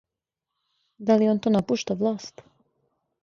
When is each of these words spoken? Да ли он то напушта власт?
Да 1.09 1.17
ли 1.19 1.27
он 1.33 1.39
то 1.45 1.51
напушта 1.57 1.93
власт? 1.99 2.43